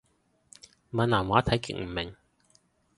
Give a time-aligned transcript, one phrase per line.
[0.91, 2.15] 閩南話睇極唔明